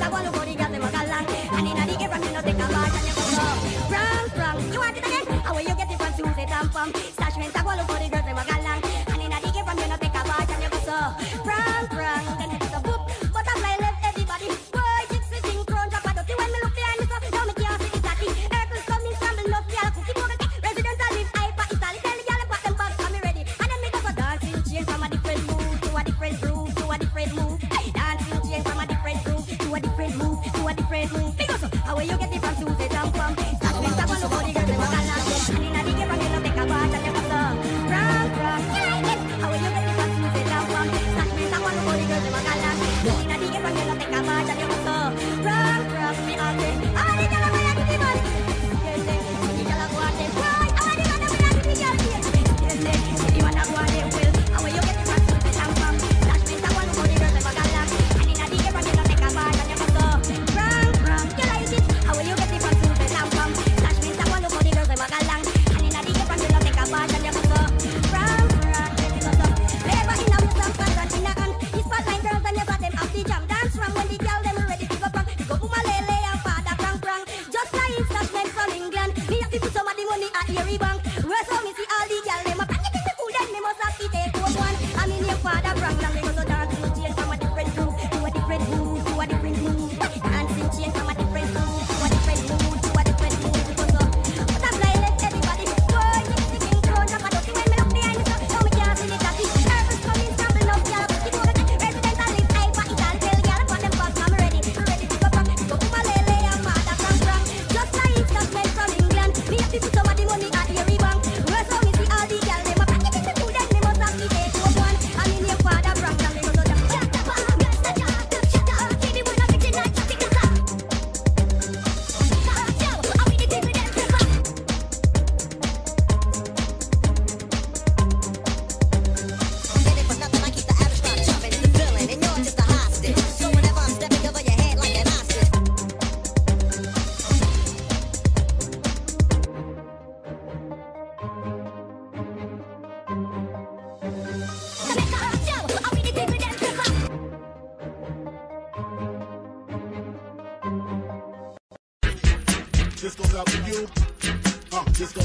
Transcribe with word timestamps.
Ta 0.00 0.10
qua. 0.10 0.41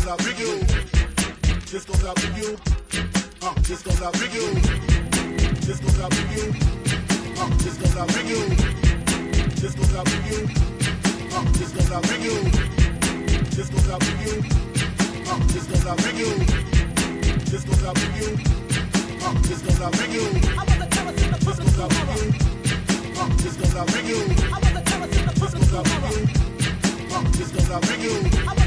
out 0.07 0.19
to 0.19 0.33
you. 0.35 0.59
This 1.69 1.83
goes 1.83 2.05
out 2.05 2.15
to 2.15 2.27
you. 2.39 2.57
Uh, 3.41 3.53
this 3.63 3.81
goes 3.81 4.01
out 4.01 4.13
to 4.13 4.25
you. 4.29 4.53
This 5.65 5.79
goes 5.79 5.99
out 5.99 6.11
to 6.11 6.21
you. 6.31 6.53
Uh, 7.35 7.49
this 7.57 7.77
goes 7.77 7.95
out 7.97 8.07
to 8.09 8.23
you. 8.25 8.39
This 9.59 9.75
goes 9.75 9.95
out 9.95 10.05
to 10.05 10.17
you. 10.27 10.47
Uh, 11.33 11.43
this 11.57 11.71
goes 11.73 11.91
out 11.91 12.03
to 12.03 12.15
you. 12.21 12.35
This 13.51 13.69
goes 13.69 13.89
out 13.89 13.99
to 13.99 14.11
you. 14.23 14.43
Uh, 15.27 15.39
this 15.51 15.65
goes 15.67 15.85
out 15.85 15.97
to 15.97 16.11
you. 16.15 16.29
This 17.51 17.63
goes 17.65 17.83
out 17.83 17.95
to 17.95 18.07
you. 18.15 18.37
Uh, 19.25 19.33
this 19.41 19.61
goes 19.61 19.81
out 19.81 19.93
to 19.93 20.07
you. 20.07 20.23
This 20.23 21.63
goes 21.67 21.75
out 21.75 21.91
to 21.91 21.99
you. 22.07 22.23
Uh, 23.17 23.27
this 23.43 23.55
goes 23.57 23.75
out 23.75 23.87
to 23.87 24.01
you. 24.03 24.19
This 24.27 25.53
goes 25.53 25.73
out 25.73 25.85
to 25.85 25.99
you. 25.99 26.27
This 27.33 27.51
goes 27.51 27.69
out 27.71 27.83
to 27.83 27.97
you. 27.99 28.66